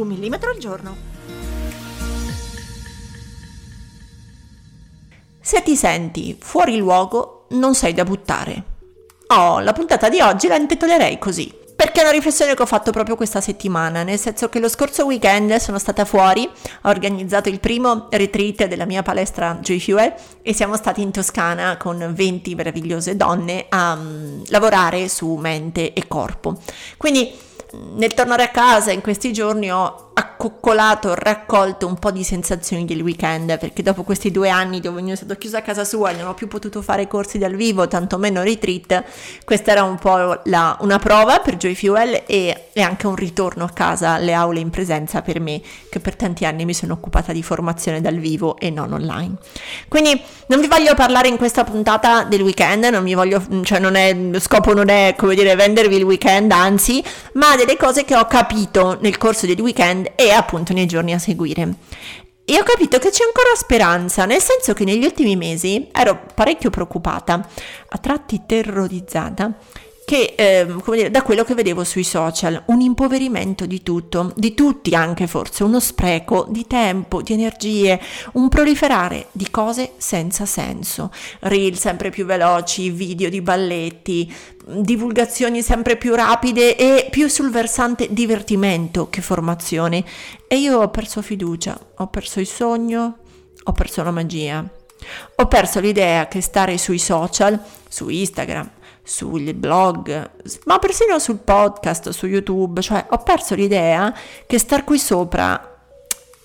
Un 0.00 0.06
millimetro 0.06 0.48
al 0.48 0.56
giorno. 0.56 0.96
Se 5.38 5.62
ti 5.62 5.76
senti 5.76 6.38
fuori 6.40 6.78
luogo, 6.78 7.44
non 7.50 7.74
sei 7.74 7.92
da 7.92 8.04
buttare. 8.04 8.64
Oh, 9.26 9.60
la 9.60 9.74
puntata 9.74 10.08
di 10.08 10.18
oggi 10.22 10.48
la 10.48 10.56
intitolerei 10.56 11.18
così. 11.18 11.54
Perché 11.76 12.00
è 12.00 12.04
una 12.04 12.12
riflessione 12.12 12.54
che 12.54 12.62
ho 12.62 12.66
fatto 12.66 12.92
proprio 12.92 13.14
questa 13.14 13.42
settimana, 13.42 14.02
nel 14.02 14.18
senso 14.18 14.48
che 14.48 14.58
lo 14.58 14.70
scorso 14.70 15.04
weekend 15.04 15.54
sono 15.56 15.78
stata 15.78 16.06
fuori, 16.06 16.48
ho 16.48 16.88
organizzato 16.88 17.50
il 17.50 17.60
primo 17.60 18.06
retreat 18.10 18.66
della 18.68 18.86
mia 18.86 19.02
palestra 19.02 19.58
Joy 19.60 19.80
Fuel 19.80 20.14
e 20.40 20.54
siamo 20.54 20.76
stati 20.76 21.02
in 21.02 21.10
Toscana 21.10 21.76
con 21.76 22.10
20 22.14 22.54
meravigliose 22.54 23.16
donne 23.16 23.66
a 23.68 23.92
um, 23.92 24.42
lavorare 24.46 25.08
su 25.10 25.34
mente 25.34 25.92
e 25.92 26.06
corpo. 26.06 26.58
Quindi 26.96 27.48
nel 27.72 28.14
tornare 28.14 28.44
a 28.44 28.48
casa 28.48 28.92
in 28.92 29.00
questi 29.00 29.32
giorni 29.32 29.70
ho 29.70 30.09
accoccolato, 30.20 31.14
raccolto 31.14 31.86
un 31.86 31.98
po' 31.98 32.10
di 32.10 32.22
sensazioni 32.22 32.84
del 32.84 33.00
weekend 33.00 33.58
perché 33.58 33.82
dopo 33.82 34.02
questi 34.02 34.30
due 34.30 34.50
anni 34.50 34.80
dove 34.80 34.98
ognuno 34.98 35.14
è 35.14 35.16
stato 35.16 35.34
chiuso 35.36 35.56
a 35.56 35.62
casa 35.62 35.84
sua 35.84 36.10
e 36.10 36.16
non 36.16 36.28
ho 36.28 36.34
più 36.34 36.46
potuto 36.46 36.82
fare 36.82 37.06
corsi 37.06 37.38
dal 37.38 37.54
vivo, 37.54 37.88
tantomeno 37.88 38.42
retreat, 38.42 39.02
questa 39.44 39.72
era 39.72 39.82
un 39.82 39.96
po' 39.96 40.40
la, 40.44 40.76
una 40.80 40.98
prova 40.98 41.40
per 41.40 41.56
Joy 41.56 41.74
Fuel 41.74 42.22
e, 42.26 42.68
e 42.72 42.80
anche 42.82 43.06
un 43.06 43.16
ritorno 43.16 43.64
a 43.64 43.70
casa 43.70 44.10
alle 44.10 44.32
aule 44.32 44.60
in 44.60 44.70
presenza 44.70 45.22
per 45.22 45.40
me 45.40 45.60
che 45.88 46.00
per 46.00 46.16
tanti 46.16 46.44
anni 46.44 46.64
mi 46.64 46.74
sono 46.74 46.92
occupata 46.92 47.32
di 47.32 47.42
formazione 47.42 48.00
dal 48.00 48.16
vivo 48.16 48.58
e 48.58 48.70
non 48.70 48.92
online. 48.92 49.36
Quindi 49.88 50.20
non 50.46 50.60
vi 50.60 50.66
voglio 50.66 50.94
parlare 50.94 51.28
in 51.28 51.36
questa 51.36 51.64
puntata 51.64 52.24
del 52.24 52.42
weekend, 52.42 52.84
non 52.84 53.02
mi 53.02 53.14
voglio, 53.14 53.42
cioè 53.62 53.78
non 53.78 53.94
è, 53.94 54.12
lo 54.14 54.40
scopo 54.40 54.74
non 54.74 54.88
è 54.88 55.14
come 55.16 55.34
dire 55.34 55.54
vendervi 55.54 55.96
il 55.96 56.02
weekend, 56.02 56.52
anzi, 56.52 57.02
ma 57.34 57.56
delle 57.56 57.76
cose 57.76 58.04
che 58.04 58.16
ho 58.16 58.26
capito 58.26 58.98
nel 59.00 59.16
corso 59.16 59.46
del 59.46 59.60
weekend 59.60 60.09
e 60.14 60.30
appunto 60.30 60.72
nei 60.72 60.86
giorni 60.86 61.12
a 61.12 61.18
seguire. 61.18 61.74
E 62.44 62.58
ho 62.58 62.64
capito 62.64 62.98
che 62.98 63.10
c'è 63.10 63.22
ancora 63.24 63.54
speranza, 63.54 64.24
nel 64.24 64.40
senso 64.40 64.72
che 64.72 64.84
negli 64.84 65.04
ultimi 65.04 65.36
mesi 65.36 65.88
ero 65.92 66.26
parecchio 66.34 66.70
preoccupata, 66.70 67.46
a 67.88 67.98
tratti 67.98 68.42
terrorizzata, 68.44 69.56
che, 70.10 70.34
eh, 70.36 70.66
come 70.82 70.96
dire, 70.96 71.10
da 71.12 71.22
quello 71.22 71.44
che 71.44 71.54
vedevo 71.54 71.84
sui 71.84 72.02
social, 72.02 72.60
un 72.66 72.80
impoverimento 72.80 73.64
di 73.64 73.80
tutto, 73.80 74.32
di 74.34 74.54
tutti 74.54 74.92
anche 74.92 75.28
forse, 75.28 75.62
uno 75.62 75.78
spreco 75.78 76.48
di 76.48 76.66
tempo, 76.66 77.22
di 77.22 77.32
energie, 77.32 78.00
un 78.32 78.48
proliferare 78.48 79.28
di 79.30 79.48
cose 79.52 79.92
senza 79.98 80.46
senso, 80.46 81.12
reel 81.42 81.78
sempre 81.78 82.10
più 82.10 82.24
veloci, 82.24 82.90
video 82.90 83.28
di 83.28 83.40
balletti, 83.40 84.34
divulgazioni 84.66 85.62
sempre 85.62 85.96
più 85.96 86.16
rapide 86.16 86.76
e 86.76 87.06
più 87.08 87.28
sul 87.28 87.52
versante 87.52 88.08
divertimento 88.10 89.10
che 89.10 89.20
formazione. 89.20 90.04
E 90.48 90.56
io 90.56 90.80
ho 90.80 90.88
perso 90.88 91.22
fiducia, 91.22 91.78
ho 91.98 92.08
perso 92.08 92.40
il 92.40 92.48
sogno, 92.48 93.18
ho 93.62 93.72
perso 93.72 94.02
la 94.02 94.10
magia. 94.10 94.68
Ho 95.36 95.46
perso 95.46 95.80
l'idea 95.80 96.28
che 96.28 96.40
stare 96.42 96.76
sui 96.76 96.98
social, 96.98 97.58
su 97.88 98.08
Instagram, 98.08 98.70
sui 99.10 99.52
blog, 99.54 100.30
ma 100.66 100.78
persino 100.78 101.18
sul 101.18 101.38
podcast, 101.38 102.10
su 102.10 102.26
YouTube, 102.26 102.80
cioè 102.80 103.06
ho 103.10 103.18
perso 103.18 103.56
l'idea 103.56 104.14
che 104.46 104.56
star 104.60 104.84
qui 104.84 105.00
sopra 105.00 105.78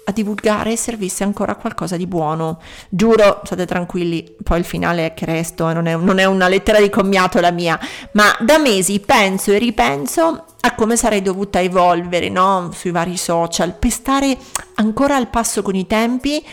a 0.07 0.11
divulgare 0.11 0.75
servisse 0.75 1.23
ancora 1.23 1.55
qualcosa 1.55 1.95
di 1.95 2.07
buono. 2.07 2.59
Giuro, 2.89 3.41
state 3.43 3.67
tranquilli, 3.67 4.35
poi 4.43 4.59
il 4.59 4.65
finale 4.65 5.05
è 5.05 5.13
che 5.13 5.25
resto, 5.25 5.71
non 5.73 5.85
è, 5.85 5.95
non 5.95 6.17
è 6.17 6.25
una 6.25 6.47
lettera 6.47 6.79
di 6.79 6.89
commiato 6.89 7.39
la 7.39 7.51
mia, 7.51 7.79
ma 8.13 8.35
da 8.39 8.57
mesi 8.57 8.99
penso 8.99 9.51
e 9.51 9.59
ripenso 9.59 10.45
a 10.59 10.73
come 10.73 10.97
sarei 10.97 11.21
dovuta 11.21 11.61
evolvere 11.61 12.29
no? 12.29 12.71
sui 12.73 12.89
vari 12.89 13.15
social 13.15 13.75
per 13.75 13.91
stare 13.91 14.35
ancora 14.75 15.15
al 15.15 15.27
passo 15.27 15.61
con 15.61 15.75
i 15.75 15.85
tempi, 15.85 16.43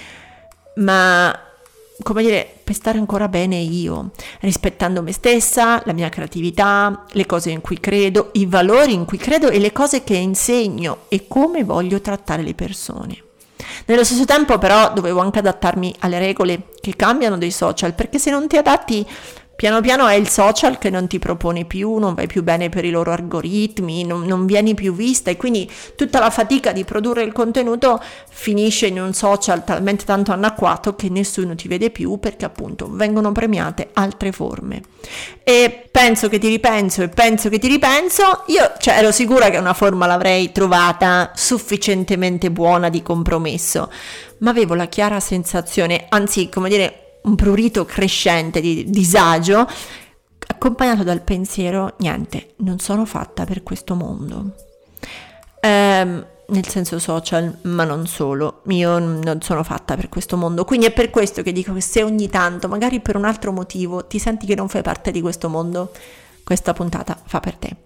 ma 0.76 1.34
come 2.02 2.22
dire, 2.22 2.60
per 2.72 2.80
stare 2.80 2.98
ancora 2.98 3.28
bene 3.28 3.56
io, 3.56 4.12
rispettando 4.40 5.02
me 5.02 5.12
stessa, 5.12 5.82
la 5.84 5.92
mia 5.92 6.08
creatività, 6.08 7.04
le 7.10 7.26
cose 7.26 7.50
in 7.50 7.60
cui 7.60 7.78
credo, 7.78 8.30
i 8.32 8.46
valori 8.46 8.94
in 8.94 9.04
cui 9.04 9.18
credo 9.18 9.50
e 9.50 9.58
le 9.58 9.72
cose 9.72 10.02
che 10.02 10.16
insegno 10.16 11.00
e 11.08 11.26
come 11.28 11.64
voglio 11.64 12.00
trattare 12.00 12.42
le 12.42 12.54
persone. 12.54 13.24
Nello 13.86 14.04
stesso 14.04 14.24
tempo 14.24 14.58
però 14.58 14.92
dovevo 14.92 15.20
anche 15.20 15.38
adattarmi 15.38 15.94
alle 16.00 16.18
regole 16.18 16.68
che 16.80 16.96
cambiano 16.96 17.36
dei 17.36 17.50
social, 17.50 17.94
perché 17.94 18.18
se 18.18 18.30
non 18.30 18.48
ti 18.48 18.56
adatti 18.56 19.06
Piano 19.54 19.80
piano 19.80 20.08
è 20.08 20.14
il 20.14 20.28
social 20.28 20.78
che 20.78 20.90
non 20.90 21.06
ti 21.06 21.20
propone 21.20 21.64
più, 21.64 21.96
non 21.98 22.14
vai 22.14 22.26
più 22.26 22.42
bene 22.42 22.68
per 22.68 22.84
i 22.84 22.90
loro 22.90 23.12
algoritmi, 23.12 24.04
non, 24.04 24.24
non, 24.24 24.44
vieni 24.44 24.74
più 24.74 24.92
vista 24.92 25.30
e 25.30 25.36
quindi 25.36 25.70
tutta 25.94 26.18
la 26.18 26.30
fatica 26.30 26.72
di 26.72 26.84
produrre 26.84 27.22
il 27.22 27.32
contenuto 27.32 28.02
finisce 28.28 28.86
in 28.86 29.00
un 29.00 29.14
social 29.14 29.62
talmente 29.62 30.04
tanto 30.04 30.32
anacquato 30.32 30.96
che 30.96 31.08
nessuno 31.10 31.54
ti 31.54 31.68
vede 31.68 31.90
più 31.90 32.18
perché 32.18 32.44
appunto 32.44 32.88
vengono 32.90 33.30
premiate 33.30 33.90
altre 33.92 34.32
forme. 34.32 34.82
E 35.44 35.88
penso 35.90 36.28
che 36.28 36.38
ti 36.38 36.48
ripenso 36.48 37.02
e 37.02 37.08
penso 37.08 37.48
che 37.48 37.58
ti 37.58 37.68
ripenso, 37.68 38.42
io 38.46 38.72
cioè, 38.78 38.96
ero 38.96 39.12
sicura 39.12 39.50
che 39.50 39.58
una 39.58 39.74
forma 39.74 40.06
l'avrei 40.06 40.50
trovata 40.50 41.30
sufficientemente 41.34 42.50
buona 42.50 42.88
di 42.88 43.02
compromesso, 43.02 43.92
ma 44.38 44.50
avevo 44.50 44.74
la 44.74 44.86
chiara 44.86 45.20
sensazione, 45.20 46.06
anzi 46.08 46.48
come 46.48 46.68
dire 46.68 47.01
un 47.22 47.34
prurito 47.34 47.84
crescente 47.84 48.60
di 48.60 48.88
disagio, 48.88 49.66
accompagnato 50.46 51.02
dal 51.02 51.22
pensiero, 51.22 51.94
niente, 51.98 52.54
non 52.58 52.78
sono 52.78 53.04
fatta 53.04 53.44
per 53.44 53.62
questo 53.62 53.94
mondo. 53.94 54.54
Ehm, 55.60 56.26
nel 56.52 56.68
senso 56.68 56.98
social, 56.98 57.58
ma 57.62 57.84
non 57.84 58.06
solo, 58.06 58.62
io 58.66 58.98
non 58.98 59.40
sono 59.40 59.62
fatta 59.62 59.94
per 59.94 60.08
questo 60.08 60.36
mondo, 60.36 60.64
quindi 60.64 60.86
è 60.86 60.92
per 60.92 61.10
questo 61.10 61.42
che 61.42 61.52
dico 61.52 61.72
che 61.72 61.80
se 61.80 62.02
ogni 62.02 62.28
tanto, 62.28 62.68
magari 62.68 63.00
per 63.00 63.16
un 63.16 63.24
altro 63.24 63.52
motivo, 63.52 64.06
ti 64.06 64.18
senti 64.18 64.46
che 64.46 64.54
non 64.54 64.68
fai 64.68 64.82
parte 64.82 65.10
di 65.10 65.20
questo 65.20 65.48
mondo, 65.48 65.92
questa 66.44 66.72
puntata 66.72 67.18
fa 67.24 67.40
per 67.40 67.56
te. 67.56 67.76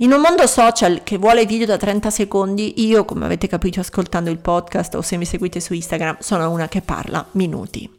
In 0.00 0.12
un 0.12 0.20
mondo 0.20 0.46
social 0.46 1.02
che 1.02 1.18
vuole 1.18 1.44
video 1.44 1.66
da 1.66 1.76
30 1.76 2.10
secondi, 2.10 2.86
io, 2.86 3.04
come 3.04 3.24
avete 3.24 3.48
capito 3.48 3.80
ascoltando 3.80 4.30
il 4.30 4.38
podcast 4.38 4.94
o 4.94 5.02
se 5.02 5.16
mi 5.16 5.24
seguite 5.24 5.58
su 5.58 5.72
Instagram, 5.72 6.18
sono 6.20 6.48
una 6.50 6.68
che 6.68 6.82
parla 6.82 7.26
minuti. 7.32 7.97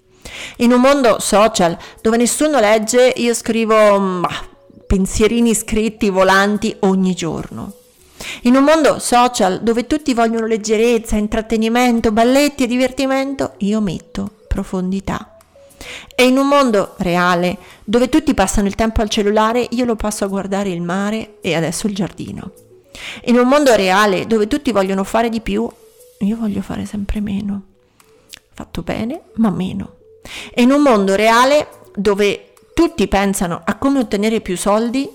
In 0.57 0.71
un 0.71 0.81
mondo 0.81 1.19
social 1.19 1.77
dove 2.01 2.17
nessuno 2.17 2.59
legge, 2.59 3.13
io 3.15 3.33
scrivo 3.33 4.19
bah, 4.19 4.47
pensierini 4.85 5.53
scritti 5.53 6.09
volanti 6.09 6.75
ogni 6.79 7.13
giorno. 7.13 7.73
In 8.43 8.55
un 8.55 8.63
mondo 8.63 8.99
social 8.99 9.61
dove 9.61 9.87
tutti 9.87 10.13
vogliono 10.13 10.45
leggerezza, 10.45 11.15
intrattenimento, 11.15 12.11
balletti 12.11 12.63
e 12.63 12.67
divertimento, 12.67 13.53
io 13.59 13.79
metto 13.81 14.31
profondità. 14.47 15.37
E 16.15 16.25
in 16.25 16.37
un 16.37 16.47
mondo 16.47 16.95
reale 16.97 17.57
dove 17.83 18.09
tutti 18.09 18.33
passano 18.33 18.67
il 18.67 18.75
tempo 18.75 19.01
al 19.01 19.09
cellulare, 19.09 19.65
io 19.69 19.85
lo 19.85 19.95
passo 19.95 20.25
a 20.25 20.27
guardare 20.27 20.69
il 20.69 20.81
mare 20.81 21.37
e 21.41 21.55
adesso 21.55 21.87
il 21.87 21.95
giardino. 21.95 22.51
In 23.25 23.37
un 23.37 23.47
mondo 23.47 23.73
reale 23.75 24.27
dove 24.27 24.47
tutti 24.47 24.71
vogliono 24.71 25.03
fare 25.03 25.29
di 25.29 25.39
più, 25.39 25.69
io 26.19 26.35
voglio 26.35 26.61
fare 26.61 26.85
sempre 26.85 27.21
meno. 27.21 27.61
Fatto 28.53 28.81
bene, 28.81 29.21
ma 29.35 29.49
meno. 29.49 29.98
E 30.53 30.61
in 30.61 30.71
un 30.71 30.81
mondo 30.81 31.15
reale 31.15 31.69
dove 31.95 32.53
tutti 32.73 33.07
pensano 33.07 33.61
a 33.63 33.75
come 33.75 33.99
ottenere 33.99 34.41
più 34.41 34.55
soldi, 34.55 35.09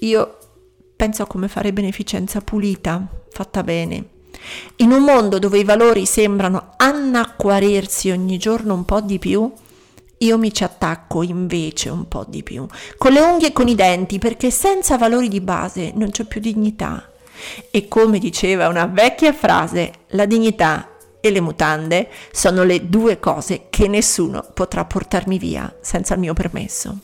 io 0.00 0.36
penso 0.96 1.22
a 1.22 1.26
come 1.26 1.48
fare 1.48 1.72
beneficenza 1.72 2.40
pulita, 2.40 3.06
fatta 3.30 3.62
bene. 3.62 4.04
In 4.76 4.92
un 4.92 5.02
mondo 5.02 5.38
dove 5.38 5.58
i 5.58 5.64
valori 5.64 6.06
sembrano 6.06 6.74
annacquarirsi 6.76 8.10
ogni 8.10 8.38
giorno 8.38 8.74
un 8.74 8.84
po' 8.84 9.00
di 9.00 9.18
più, 9.18 9.52
io 10.18 10.38
mi 10.38 10.52
ci 10.52 10.64
attacco 10.64 11.22
invece 11.22 11.88
un 11.88 12.08
po' 12.08 12.24
di 12.28 12.42
più, 12.42 12.66
con 12.98 13.12
le 13.12 13.20
unghie 13.20 13.48
e 13.48 13.52
con 13.52 13.68
i 13.68 13.74
denti, 13.74 14.18
perché 14.18 14.50
senza 14.50 14.98
valori 14.98 15.28
di 15.28 15.40
base 15.40 15.92
non 15.94 16.10
c'è 16.10 16.24
più 16.24 16.40
dignità. 16.40 17.10
E 17.70 17.88
come 17.88 18.18
diceva 18.18 18.68
una 18.68 18.86
vecchia 18.86 19.32
frase, 19.32 19.92
la 20.08 20.26
dignità 20.26 20.89
e 21.20 21.30
le 21.30 21.40
mutande 21.40 22.08
sono 22.32 22.62
le 22.64 22.88
due 22.88 23.18
cose 23.20 23.66
che 23.70 23.88
nessuno 23.88 24.44
potrà 24.54 24.84
portarmi 24.84 25.38
via 25.38 25.72
senza 25.80 26.14
il 26.14 26.20
mio 26.20 26.32
permesso. 26.32 26.98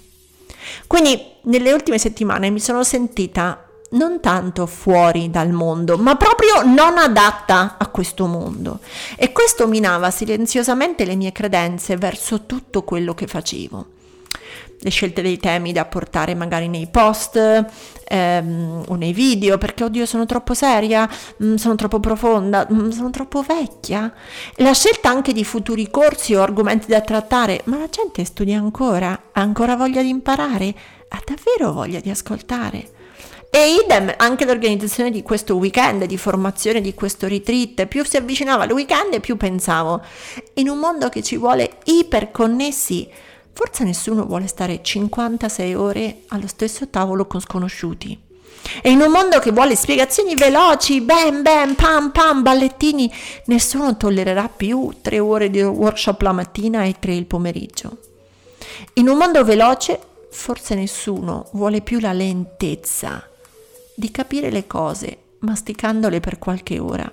Quindi 0.86 1.20
nelle 1.42 1.72
ultime 1.72 1.98
settimane 1.98 2.50
mi 2.50 2.60
sono 2.60 2.82
sentita 2.82 3.62
non 3.90 4.20
tanto 4.20 4.66
fuori 4.66 5.30
dal 5.30 5.52
mondo, 5.52 5.96
ma 5.96 6.16
proprio 6.16 6.62
non 6.62 6.98
adatta 6.98 7.76
a 7.78 7.86
questo 7.88 8.26
mondo. 8.26 8.80
E 9.16 9.30
questo 9.32 9.68
minava 9.68 10.10
silenziosamente 10.10 11.04
le 11.04 11.14
mie 11.14 11.32
credenze 11.32 11.96
verso 11.96 12.46
tutto 12.46 12.82
quello 12.82 13.14
che 13.14 13.26
facevo 13.26 13.94
le 14.86 14.92
scelte 14.92 15.20
dei 15.20 15.36
temi 15.36 15.72
da 15.72 15.84
portare 15.84 16.36
magari 16.36 16.68
nei 16.68 16.86
post 16.86 17.36
ehm, 18.08 18.84
o 18.86 18.94
nei 18.94 19.12
video, 19.12 19.58
perché 19.58 19.82
oddio 19.82 20.06
sono 20.06 20.26
troppo 20.26 20.54
seria, 20.54 21.08
mh, 21.38 21.44
mm, 21.44 21.54
sono 21.56 21.74
troppo 21.74 21.98
profonda, 21.98 22.64
mh, 22.68 22.74
mm, 22.74 22.88
sono 22.90 23.10
troppo 23.10 23.42
vecchia. 23.42 24.12
La 24.58 24.72
scelta 24.72 25.08
anche 25.08 25.32
di 25.32 25.42
futuri 25.42 25.90
corsi 25.90 26.36
o 26.36 26.42
argomenti 26.42 26.86
da 26.86 27.00
trattare, 27.00 27.62
ma 27.64 27.78
la 27.78 27.88
gente 27.88 28.24
studia 28.24 28.58
ancora, 28.58 29.10
ha 29.32 29.40
ancora 29.40 29.74
voglia 29.74 30.02
di 30.02 30.08
imparare, 30.08 30.72
ha 31.08 31.20
davvero 31.24 31.72
voglia 31.72 31.98
di 31.98 32.10
ascoltare. 32.10 32.94
E 33.50 33.80
idem 33.84 34.14
anche 34.18 34.44
l'organizzazione 34.44 35.10
di 35.10 35.22
questo 35.22 35.56
weekend, 35.56 36.04
di 36.04 36.16
formazione 36.16 36.80
di 36.80 36.94
questo 36.94 37.26
retreat, 37.26 37.86
più 37.86 38.04
si 38.04 38.16
avvicinava 38.16 38.64
al 38.64 38.70
weekend 38.70 39.18
più 39.18 39.36
pensavo, 39.36 40.00
in 40.54 40.68
un 40.68 40.78
mondo 40.78 41.08
che 41.08 41.22
ci 41.22 41.36
vuole 41.36 41.78
iperconnessi, 41.84 43.08
Forse 43.56 43.84
nessuno 43.84 44.26
vuole 44.26 44.48
stare 44.48 44.82
56 44.82 45.74
ore 45.74 46.20
allo 46.28 46.46
stesso 46.46 46.90
tavolo 46.90 47.26
con 47.26 47.40
sconosciuti. 47.40 48.20
E 48.82 48.90
in 48.90 49.00
un 49.00 49.10
mondo 49.10 49.38
che 49.38 49.50
vuole 49.50 49.74
spiegazioni 49.74 50.34
veloci, 50.34 51.00
bam 51.00 51.40
bam, 51.40 51.74
pam 51.74 52.10
pam, 52.10 52.42
ballettini, 52.42 53.10
nessuno 53.46 53.96
tollererà 53.96 54.50
più 54.54 54.96
tre 55.00 55.20
ore 55.20 55.48
di 55.48 55.62
workshop 55.62 56.20
la 56.20 56.32
mattina 56.32 56.84
e 56.84 56.96
tre 57.00 57.14
il 57.14 57.24
pomeriggio. 57.24 57.96
In 58.94 59.08
un 59.08 59.16
mondo 59.16 59.42
veloce, 59.42 59.98
forse 60.30 60.74
nessuno 60.74 61.48
vuole 61.52 61.80
più 61.80 61.98
la 61.98 62.12
lentezza 62.12 63.26
di 63.94 64.10
capire 64.10 64.50
le 64.50 64.66
cose, 64.66 65.16
masticandole 65.38 66.20
per 66.20 66.38
qualche 66.38 66.78
ora. 66.78 67.10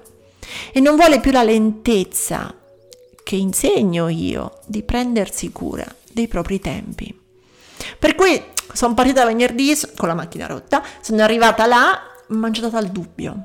E 0.74 0.80
non 0.82 0.98
vuole 0.98 1.22
più 1.22 1.32
la 1.32 1.44
lentezza 1.44 2.54
che 3.24 3.36
insegno 3.38 4.10
io 4.10 4.60
di 4.66 4.84
prendersi 4.84 5.50
cura 5.50 6.02
dei 6.14 6.28
propri 6.28 6.60
tempi. 6.60 7.20
Per 8.00 8.16
cui 8.16 8.42
sono 8.72 8.94
partita 8.94 9.26
venerdì 9.26 9.78
con 9.96 10.08
la 10.08 10.14
macchina 10.14 10.48
rotta, 10.48 10.84
sono 11.02 11.22
arrivata 11.22 11.66
là, 11.66 12.00
mangiata 12.28 12.70
dal 12.70 12.90
dubbio. 12.90 13.44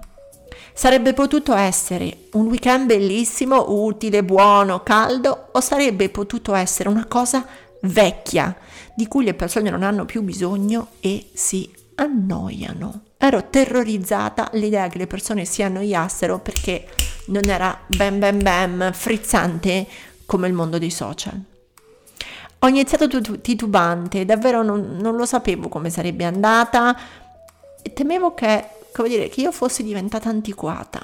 Sarebbe 0.73 1.13
potuto 1.13 1.55
essere 1.55 2.29
un 2.33 2.47
weekend 2.47 2.87
bellissimo, 2.87 3.65
utile, 3.69 4.23
buono, 4.23 4.83
caldo, 4.83 5.49
o 5.53 5.61
sarebbe 5.61 6.09
potuto 6.09 6.55
essere 6.55 6.89
una 6.89 7.07
cosa 7.07 7.45
vecchia, 7.83 8.57
di 8.95 9.09
cui 9.09 9.25
le 9.25 9.35
persone 9.35 9.71
non 9.71 9.83
hanno 9.83 10.05
più 10.05 10.23
bisogno 10.23 10.91
e 11.01 11.31
si 11.35 11.69
annoiano. 11.97 13.03
Ero 13.19 13.49
terrorizzata 13.51 14.53
all'idea 14.53 14.89
che 14.89 14.99
le 14.99 15.09
persone 15.09 15.45
si 15.45 15.63
annoiassero 15.65 16.39
perché 16.39 16.87
non 17.27 17.49
era 17.49 17.77
bam 17.89 18.21
bam 18.21 18.41
bam 18.41 18.93
frizzante 18.93 19.87
come 20.25 20.47
il 20.47 20.53
mondo 20.53 20.79
dei 20.79 20.91
social. 20.91 21.43
Ho 22.61 22.67
iniziato 22.67 23.09
titubante, 23.41 24.25
davvero 24.25 24.63
non, 24.63 24.97
non 25.01 25.17
lo 25.17 25.27
sapevo 25.27 25.69
come 25.69 25.91
sarebbe 25.91 26.25
andata. 26.25 26.97
E 27.83 27.93
temevo 27.93 28.35
che, 28.35 28.65
come 28.93 29.09
dire, 29.09 29.29
che 29.29 29.41
io 29.41 29.53
fossi 29.53 29.83
diventata 29.83 30.29
antiquata. 30.29 31.01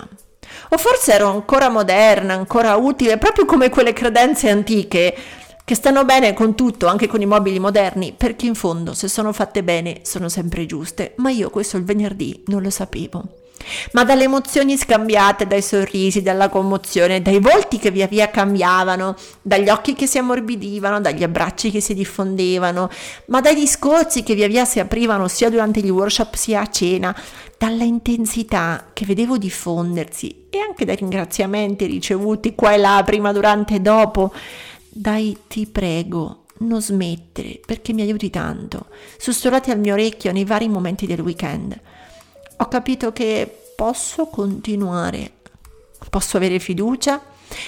O 0.70 0.78
forse 0.78 1.12
ero 1.12 1.28
ancora 1.28 1.68
moderna, 1.68 2.34
ancora 2.34 2.74
utile, 2.76 3.18
proprio 3.18 3.44
come 3.44 3.70
quelle 3.70 3.92
credenze 3.92 4.50
antiche 4.50 5.16
che 5.64 5.74
stanno 5.74 6.04
bene 6.04 6.34
con 6.34 6.54
tutto, 6.54 6.86
anche 6.86 7.06
con 7.06 7.22
i 7.22 7.26
mobili 7.26 7.58
moderni, 7.58 8.12
perché 8.12 8.46
in 8.46 8.54
fondo 8.54 8.92
se 8.92 9.08
sono 9.08 9.32
fatte 9.32 9.62
bene 9.62 10.00
sono 10.02 10.28
sempre 10.28 10.66
giuste, 10.66 11.14
ma 11.16 11.30
io 11.30 11.48
questo 11.48 11.78
il 11.78 11.84
venerdì 11.84 12.42
non 12.48 12.62
lo 12.62 12.70
sapevo 12.70 13.42
ma 13.92 14.04
dalle 14.04 14.24
emozioni 14.24 14.76
scambiate, 14.76 15.46
dai 15.46 15.62
sorrisi, 15.62 16.22
dalla 16.22 16.48
commozione, 16.48 17.22
dai 17.22 17.40
volti 17.40 17.78
che 17.78 17.90
via 17.90 18.06
via 18.06 18.30
cambiavano, 18.30 19.16
dagli 19.42 19.68
occhi 19.68 19.94
che 19.94 20.06
si 20.06 20.18
ammorbidivano, 20.18 21.00
dagli 21.00 21.22
abbracci 21.22 21.70
che 21.70 21.80
si 21.80 21.94
diffondevano, 21.94 22.90
ma 23.26 23.40
dai 23.40 23.54
discorsi 23.54 24.22
che 24.22 24.34
via 24.34 24.48
via 24.48 24.64
si 24.64 24.80
aprivano 24.80 25.28
sia 25.28 25.50
durante 25.50 25.80
gli 25.80 25.88
workshop 25.88 26.34
sia 26.34 26.60
a 26.60 26.70
cena, 26.70 27.16
dalla 27.56 27.84
intensità 27.84 28.90
che 28.92 29.04
vedevo 29.04 29.38
diffondersi 29.38 30.46
e 30.50 30.58
anche 30.58 30.84
dai 30.84 30.96
ringraziamenti 30.96 31.86
ricevuti 31.86 32.54
qua 32.54 32.72
e 32.72 32.78
là, 32.78 33.02
prima, 33.04 33.32
durante 33.32 33.76
e 33.76 33.80
dopo, 33.80 34.32
dai 34.88 35.36
ti 35.48 35.66
prego, 35.66 36.44
non 36.58 36.80
smettere 36.80 37.60
perché 37.64 37.92
mi 37.92 38.02
aiuti 38.02 38.30
tanto, 38.30 38.86
sussurrati 39.18 39.70
al 39.70 39.78
mio 39.78 39.94
orecchio 39.94 40.32
nei 40.32 40.44
vari 40.44 40.68
momenti 40.68 41.06
del 41.06 41.20
weekend 41.20 41.80
ho 42.64 42.68
capito 42.68 43.12
che 43.12 43.72
posso 43.76 44.26
continuare, 44.26 45.32
posso 46.08 46.38
avere 46.38 46.58
fiducia 46.58 47.20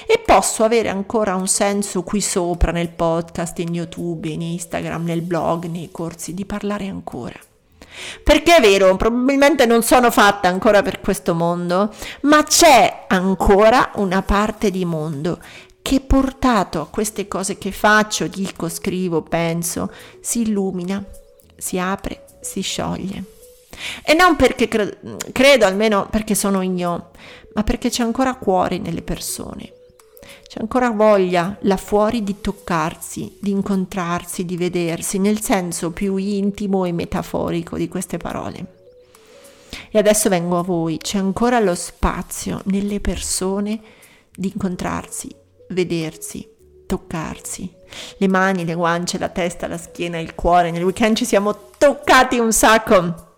e 0.06 0.18
posso 0.24 0.64
avere 0.64 0.88
ancora 0.88 1.34
un 1.34 1.46
senso 1.46 2.02
qui 2.02 2.22
sopra 2.22 2.72
nel 2.72 2.88
podcast, 2.88 3.58
in 3.58 3.74
YouTube, 3.74 4.28
in 4.28 4.40
Instagram, 4.40 5.04
nel 5.04 5.20
blog, 5.20 5.66
nei 5.66 5.90
corsi, 5.92 6.32
di 6.32 6.46
parlare 6.46 6.88
ancora. 6.88 7.38
Perché 8.22 8.56
è 8.56 8.60
vero, 8.60 8.96
probabilmente 8.96 9.66
non 9.66 9.82
sono 9.82 10.10
fatta 10.10 10.48
ancora 10.48 10.80
per 10.82 11.00
questo 11.00 11.34
mondo, 11.34 11.92
ma 12.22 12.42
c'è 12.42 13.04
ancora 13.08 13.90
una 13.96 14.22
parte 14.22 14.70
di 14.70 14.86
mondo 14.86 15.38
che 15.82 16.00
portato 16.00 16.80
a 16.80 16.88
queste 16.88 17.28
cose 17.28 17.58
che 17.58 17.70
faccio, 17.70 18.26
dico, 18.28 18.70
scrivo, 18.70 19.20
penso, 19.20 19.92
si 20.20 20.40
illumina, 20.40 21.04
si 21.56 21.78
apre, 21.78 22.24
si 22.40 22.62
scioglie. 22.62 23.35
E 24.04 24.14
non 24.14 24.36
perché 24.36 24.68
cre- 24.68 24.98
credo, 25.32 25.66
almeno 25.66 26.08
perché 26.10 26.34
sono 26.34 26.62
io, 26.62 27.10
ma 27.54 27.62
perché 27.62 27.90
c'è 27.90 28.02
ancora 28.02 28.34
cuore 28.34 28.78
nelle 28.78 29.02
persone. 29.02 29.72
C'è 30.48 30.60
ancora 30.60 30.90
voglia 30.90 31.56
là 31.62 31.76
fuori 31.76 32.22
di 32.22 32.40
toccarsi, 32.40 33.38
di 33.40 33.50
incontrarsi, 33.50 34.44
di 34.44 34.56
vedersi, 34.56 35.18
nel 35.18 35.40
senso 35.40 35.90
più 35.90 36.16
intimo 36.16 36.84
e 36.84 36.92
metaforico 36.92 37.76
di 37.76 37.88
queste 37.88 38.16
parole. 38.16 38.74
E 39.90 39.98
adesso 39.98 40.28
vengo 40.28 40.58
a 40.58 40.62
voi, 40.62 40.98
c'è 40.98 41.18
ancora 41.18 41.58
lo 41.58 41.74
spazio 41.74 42.60
nelle 42.66 43.00
persone 43.00 43.80
di 44.34 44.50
incontrarsi, 44.52 45.34
vedersi, 45.70 46.48
toccarsi. 46.86 47.70
Le 48.18 48.28
mani, 48.28 48.64
le 48.64 48.74
guance, 48.74 49.18
la 49.18 49.28
testa, 49.28 49.66
la 49.66 49.78
schiena, 49.78 50.18
il 50.18 50.34
cuore. 50.34 50.70
Nel 50.70 50.84
weekend 50.84 51.16
ci 51.16 51.24
siamo 51.24 51.70
toccati 51.76 52.38
un 52.38 52.52
sacco 52.52 53.35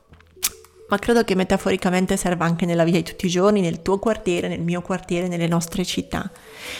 ma 0.88 0.98
credo 0.98 1.22
che 1.22 1.34
metaforicamente 1.34 2.16
serva 2.16 2.44
anche 2.44 2.66
nella 2.66 2.84
vita 2.84 2.98
di 2.98 3.04
tutti 3.04 3.26
i 3.26 3.30
giorni, 3.30 3.60
nel 3.60 3.82
tuo 3.82 3.98
quartiere, 3.98 4.48
nel 4.48 4.60
mio 4.60 4.80
quartiere, 4.80 5.28
nelle 5.28 5.46
nostre 5.46 5.84
città. 5.84 6.30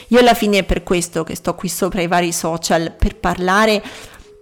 Io 0.08 0.18
alla 0.18 0.34
fine 0.34 0.58
è 0.58 0.64
per 0.64 0.82
questo 0.82 1.24
che 1.24 1.34
sto 1.34 1.54
qui 1.54 1.68
sopra 1.68 2.00
i 2.00 2.06
vari 2.06 2.32
social, 2.32 2.94
per 2.96 3.16
parlare 3.16 3.82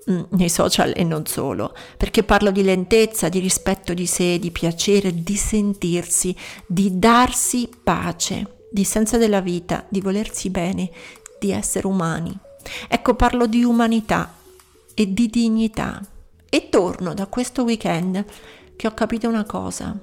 mm, 0.09 0.23
nei 0.31 0.49
social 0.49 0.93
e 0.95 1.03
non 1.03 1.27
solo, 1.27 1.75
perché 1.97 2.23
parlo 2.23 2.53
di 2.53 2.63
lentezza, 2.63 3.29
di 3.29 3.41
rispetto 3.41 3.93
di 3.93 4.07
sé, 4.07 4.39
di 4.39 4.53
piacere, 4.53 5.23
di 5.23 5.37
sentirsi, 5.37 6.35
di 6.67 6.99
darsi 6.99 7.69
pace, 7.83 8.59
di 8.71 8.85
senso 8.85 9.17
della 9.19 9.41
vita, 9.41 9.85
di 9.89 10.01
volersi 10.01 10.49
bene, 10.49 10.91
di 11.41 11.51
essere 11.51 11.89
umani. 11.89 12.37
Ecco, 12.89 13.15
parlo 13.15 13.47
di 13.47 13.65
umanità 13.65 14.33
e 14.95 15.13
di 15.13 15.29
dignità. 15.29 16.01
E 16.49 16.69
torno 16.69 17.13
da 17.13 17.27
questo 17.27 17.65
weekend 17.65 18.25
che 18.77 18.87
ho 18.87 18.93
capito 18.93 19.29
una 19.29 19.45
cosa. 19.45 19.97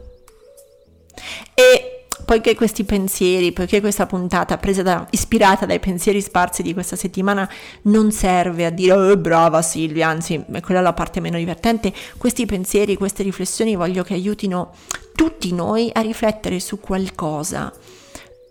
E 1.53 2.05
poiché 2.25 2.55
questi 2.55 2.83
pensieri, 2.83 3.51
poiché 3.51 3.79
questa 3.79 4.05
puntata 4.05 4.57
presa 4.57 4.81
da, 4.81 5.05
ispirata 5.11 5.65
dai 5.65 5.79
pensieri 5.79 6.21
sparsi 6.21 6.63
di 6.63 6.73
questa 6.73 6.95
settimana 6.95 7.49
non 7.83 8.11
serve 8.11 8.65
a 8.65 8.69
dire 8.69 8.93
oh, 8.93 9.17
brava 9.17 9.61
Silvia, 9.61 10.07
anzi 10.07 10.43
è 10.51 10.61
quella 10.61 10.81
la 10.81 10.93
parte 10.93 11.19
meno 11.19 11.37
divertente, 11.37 11.93
questi 12.17 12.45
pensieri, 12.45 12.97
queste 12.97 13.23
riflessioni 13.23 13.75
voglio 13.75 14.03
che 14.03 14.13
aiutino 14.13 14.71
tutti 15.15 15.53
noi 15.53 15.89
a 15.93 16.01
riflettere 16.01 16.59
su 16.59 16.79
qualcosa 16.79 17.71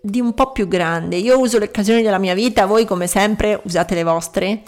di 0.01 0.19
un 0.19 0.33
po' 0.33 0.51
più 0.51 0.67
grande. 0.67 1.15
Io 1.15 1.39
uso 1.39 1.59
le 1.59 1.65
occasioni 1.65 2.01
della 2.01 2.17
mia 2.17 2.33
vita, 2.33 2.65
voi 2.65 2.85
come 2.85 3.07
sempre 3.07 3.59
usate 3.63 3.95
le 3.95 4.03
vostre 4.03 4.63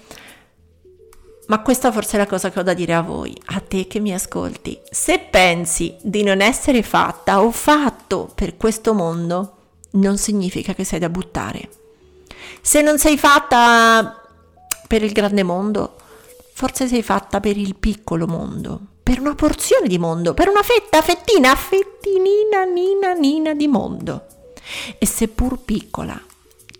ma 1.47 1.61
questa 1.61 1.91
forse 1.91 2.15
è 2.15 2.19
la 2.19 2.25
cosa 2.25 2.49
che 2.49 2.59
ho 2.59 2.63
da 2.63 2.73
dire 2.73 2.93
a 2.93 3.01
voi, 3.01 3.35
a 3.45 3.59
te 3.59 3.85
che 3.87 3.99
mi 3.99 4.13
ascolti. 4.13 4.79
Se 4.89 5.19
pensi 5.19 5.95
di 6.01 6.23
non 6.23 6.41
essere 6.41 6.81
fatta 6.81 7.41
o 7.43 7.51
fatto 7.51 8.31
per 8.33 8.57
questo 8.57 8.93
mondo, 8.93 9.57
non 9.91 10.17
significa 10.17 10.73
che 10.73 10.83
sei 10.83 10.99
da 10.99 11.09
buttare. 11.09 11.69
Se 12.61 12.81
non 12.81 12.97
sei 12.97 13.17
fatta 13.17 14.21
per 14.87 15.03
il 15.03 15.11
grande 15.11 15.43
mondo, 15.43 15.97
forse 16.53 16.87
sei 16.87 17.03
fatta 17.03 17.39
per 17.39 17.57
il 17.57 17.75
piccolo 17.75 18.25
mondo, 18.25 18.79
per 19.03 19.19
una 19.19 19.35
porzione 19.35 19.87
di 19.87 19.99
mondo, 19.99 20.33
per 20.33 20.47
una 20.47 20.63
fetta, 20.63 21.03
fettina, 21.03 21.55
fettinina, 21.55 22.63
nina, 22.63 23.13
nina 23.13 23.53
di 23.53 23.67
mondo. 23.67 24.25
E 24.97 25.05
seppur 25.05 25.59
piccola, 25.59 26.19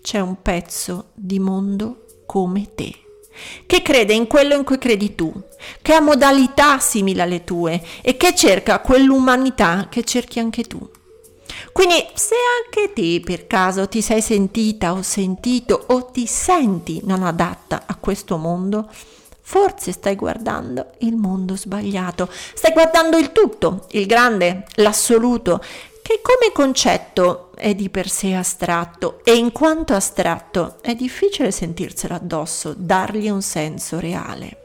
c'è 0.02 0.18
un 0.18 0.42
pezzo 0.42 1.10
di 1.14 1.38
mondo 1.38 2.04
come 2.26 2.74
te 2.74 3.04
che 3.66 3.82
crede 3.82 4.12
in 4.12 4.26
quello 4.26 4.54
in 4.54 4.64
cui 4.64 4.78
credi 4.78 5.14
tu, 5.14 5.32
che 5.82 5.92
ha 5.92 6.00
modalità 6.00 6.78
simili 6.78 7.20
alle 7.20 7.44
tue 7.44 7.82
e 8.02 8.16
che 8.16 8.34
cerca 8.34 8.80
quell'umanità 8.80 9.88
che 9.90 10.04
cerchi 10.04 10.38
anche 10.38 10.64
tu. 10.64 10.88
Quindi 11.72 12.06
se 12.14 12.34
anche 12.64 12.92
te 12.92 13.20
per 13.24 13.46
caso 13.46 13.88
ti 13.88 14.02
sei 14.02 14.20
sentita 14.20 14.92
o 14.92 15.02
sentito 15.02 15.84
o 15.88 16.06
ti 16.06 16.26
senti 16.26 17.00
non 17.04 17.22
adatta 17.22 17.84
a 17.86 17.96
questo 17.96 18.36
mondo, 18.36 18.88
forse 19.48 19.92
stai 19.92 20.16
guardando 20.16 20.92
il 21.00 21.14
mondo 21.14 21.56
sbagliato, 21.56 22.28
stai 22.30 22.72
guardando 22.72 23.16
il 23.16 23.30
tutto, 23.30 23.86
il 23.92 24.06
grande, 24.06 24.64
l'assoluto, 24.76 25.62
che 26.06 26.20
come 26.22 26.52
concetto 26.52 27.50
è 27.56 27.74
di 27.74 27.90
per 27.90 28.08
sé 28.08 28.32
astratto 28.32 29.18
e 29.24 29.34
in 29.34 29.50
quanto 29.50 29.92
astratto 29.92 30.76
è 30.80 30.94
difficile 30.94 31.50
sentirselo 31.50 32.14
addosso, 32.14 32.74
dargli 32.76 33.28
un 33.28 33.42
senso 33.42 33.98
reale. 33.98 34.56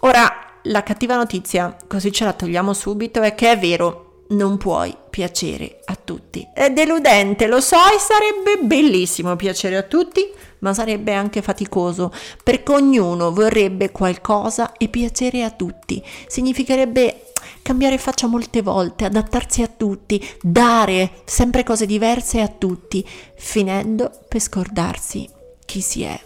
Ora, 0.00 0.60
la 0.62 0.82
cattiva 0.82 1.16
notizia, 1.16 1.76
così 1.86 2.10
ce 2.10 2.24
la 2.24 2.32
togliamo 2.32 2.72
subito, 2.72 3.20
è 3.20 3.34
che 3.34 3.52
è 3.52 3.58
vero, 3.58 4.22
non 4.28 4.56
puoi 4.56 4.96
piacere 5.10 5.80
a 5.84 5.98
tutti. 6.02 6.48
È 6.54 6.70
deludente, 6.70 7.46
lo 7.46 7.60
so, 7.60 7.76
e 7.76 7.98
sarebbe 7.98 8.64
bellissimo 8.64 9.36
piacere 9.36 9.76
a 9.76 9.82
tutti, 9.82 10.26
ma 10.60 10.72
sarebbe 10.72 11.12
anche 11.12 11.42
faticoso, 11.42 12.14
perché 12.42 12.72
ognuno 12.72 13.30
vorrebbe 13.30 13.92
qualcosa 13.92 14.72
e 14.72 14.88
piacere 14.88 15.44
a 15.44 15.50
tutti. 15.50 16.02
Significherebbe 16.26 17.25
cambiare 17.66 17.98
faccia 17.98 18.28
molte 18.28 18.62
volte, 18.62 19.06
adattarsi 19.06 19.60
a 19.60 19.66
tutti, 19.66 20.24
dare 20.40 21.22
sempre 21.24 21.64
cose 21.64 21.84
diverse 21.84 22.40
a 22.40 22.46
tutti, 22.46 23.04
finendo 23.34 24.12
per 24.28 24.40
scordarsi 24.40 25.28
chi 25.64 25.80
si 25.80 26.02
è. 26.02 26.16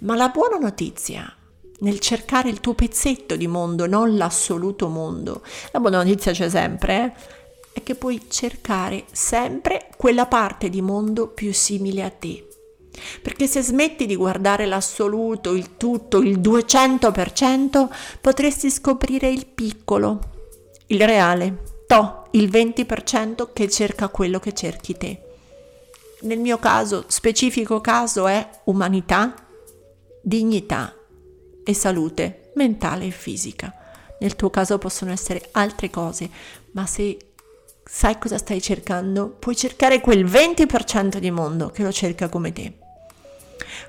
Ma 0.00 0.16
la 0.16 0.28
buona 0.30 0.58
notizia 0.58 1.32
nel 1.78 2.00
cercare 2.00 2.48
il 2.48 2.58
tuo 2.58 2.74
pezzetto 2.74 3.36
di 3.36 3.46
mondo, 3.46 3.86
non 3.86 4.16
l'assoluto 4.16 4.88
mondo, 4.88 5.42
la 5.70 5.78
buona 5.78 6.02
notizia 6.02 6.32
c'è 6.32 6.50
sempre, 6.50 7.04
eh? 7.04 7.12
è 7.74 7.82
che 7.84 7.94
puoi 7.94 8.22
cercare 8.28 9.04
sempre 9.12 9.88
quella 9.96 10.26
parte 10.26 10.68
di 10.68 10.82
mondo 10.82 11.28
più 11.28 11.52
simile 11.52 12.02
a 12.02 12.10
te. 12.10 12.48
Perché 13.22 13.46
se 13.46 13.62
smetti 13.62 14.06
di 14.06 14.16
guardare 14.16 14.66
l'assoluto, 14.66 15.52
il 15.54 15.76
tutto, 15.76 16.18
il 16.18 16.38
200%, 16.40 17.88
potresti 18.20 18.70
scoprire 18.70 19.28
il 19.28 19.46
piccolo, 19.46 20.18
il 20.86 21.00
reale, 21.00 21.62
to, 21.86 22.26
il 22.32 22.50
20% 22.50 23.48
che 23.52 23.68
cerca 23.68 24.08
quello 24.08 24.38
che 24.38 24.52
cerchi 24.52 24.96
te. 24.96 25.22
Nel 26.22 26.38
mio 26.38 26.58
caso, 26.58 27.04
specifico 27.08 27.80
caso 27.80 28.26
è 28.26 28.48
umanità, 28.64 29.34
dignità 30.20 30.94
e 31.64 31.74
salute 31.74 32.52
mentale 32.54 33.06
e 33.06 33.10
fisica. 33.10 33.74
Nel 34.20 34.36
tuo 34.36 34.50
caso 34.50 34.78
possono 34.78 35.10
essere 35.10 35.48
altre 35.52 35.90
cose, 35.90 36.30
ma 36.72 36.86
se 36.86 37.16
sai 37.84 38.18
cosa 38.18 38.38
stai 38.38 38.62
cercando, 38.62 39.28
puoi 39.28 39.56
cercare 39.56 40.00
quel 40.00 40.24
20% 40.24 41.18
di 41.18 41.30
mondo 41.30 41.70
che 41.70 41.82
lo 41.82 41.90
cerca 41.90 42.28
come 42.28 42.52
te. 42.52 42.81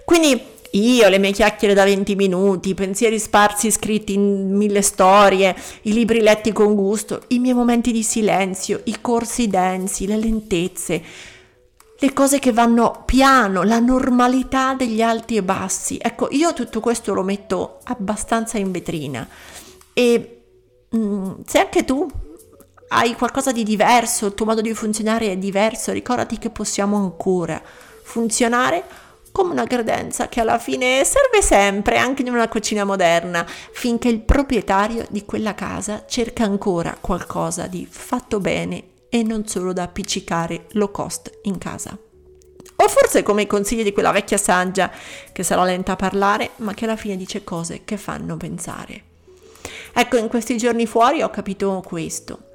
Quindi 0.05 0.51
io, 0.71 1.07
le 1.07 1.19
mie 1.19 1.31
chiacchiere 1.31 1.75
da 1.75 1.83
20 1.83 2.15
minuti, 2.15 2.69
i 2.69 2.73
pensieri 2.73 3.19
sparsi 3.19 3.69
scritti 3.69 4.13
in 4.13 4.55
mille 4.55 4.81
storie, 4.81 5.55
i 5.83 5.93
libri 5.93 6.19
letti 6.19 6.51
con 6.51 6.73
gusto, 6.73 7.21
i 7.27 7.39
miei 7.39 7.53
momenti 7.53 7.91
di 7.91 8.01
silenzio, 8.01 8.81
i 8.85 8.99
corsi 8.99 9.47
densi, 9.47 10.07
le 10.07 10.17
lentezze, 10.17 11.03
le 11.99 12.13
cose 12.13 12.39
che 12.39 12.51
vanno 12.51 13.03
piano, 13.05 13.61
la 13.61 13.79
normalità 13.79 14.73
degli 14.73 15.01
alti 15.01 15.35
e 15.35 15.43
bassi. 15.43 15.99
Ecco, 16.01 16.27
io 16.31 16.53
tutto 16.53 16.79
questo 16.79 17.13
lo 17.13 17.21
metto 17.21 17.77
abbastanza 17.83 18.57
in 18.57 18.71
vetrina 18.71 19.27
e 19.93 20.41
mh, 20.89 20.97
mm, 20.97 21.31
se 21.45 21.59
anche 21.59 21.85
tu 21.85 22.09
hai 22.89 23.13
qualcosa 23.13 23.51
di 23.51 23.63
diverso, 23.63 24.25
il 24.25 24.33
tuo 24.33 24.47
modo 24.47 24.61
di 24.61 24.73
funzionare 24.73 25.31
è 25.31 25.37
diverso, 25.37 25.91
ricordati 25.91 26.39
che 26.39 26.49
possiamo 26.49 26.97
ancora 26.97 27.61
funzionare 28.03 28.83
come 29.33 29.51
una 29.51 29.65
credenza 29.65 30.29
che 30.29 30.39
alla 30.39 30.59
fine 30.59 31.03
serve 31.03 31.41
sempre, 31.41 31.97
anche 31.97 32.21
in 32.21 32.29
una 32.29 32.47
cucina 32.47 32.83
moderna, 32.85 33.43
finché 33.45 34.07
il 34.07 34.21
proprietario 34.21 35.07
di 35.09 35.25
quella 35.25 35.55
casa 35.55 36.05
cerca 36.07 36.43
ancora 36.43 36.95
qualcosa 37.01 37.65
di 37.65 37.87
fatto 37.89 38.39
bene 38.39 38.83
e 39.09 39.23
non 39.23 39.47
solo 39.47 39.73
da 39.73 39.83
appiccicare 39.83 40.67
low 40.73 40.91
cost 40.91 41.39
in 41.43 41.57
casa. 41.57 41.97
O 42.75 42.87
forse 42.87 43.23
come 43.23 43.41
i 43.41 43.47
consigli 43.47 43.83
di 43.83 43.91
quella 43.91 44.11
vecchia 44.11 44.37
saggia 44.37 44.91
che 45.31 45.41
sarà 45.41 45.63
lenta 45.63 45.93
a 45.93 45.97
parlare, 45.97 46.51
ma 46.57 46.75
che 46.75 46.85
alla 46.85 46.95
fine 46.95 47.17
dice 47.17 47.43
cose 47.43 47.81
che 47.83 47.97
fanno 47.97 48.37
pensare. 48.37 49.03
Ecco, 49.93 50.17
in 50.17 50.27
questi 50.27 50.57
giorni 50.57 50.85
fuori 50.85 51.23
ho 51.23 51.31
capito 51.31 51.81
questo 51.83 52.51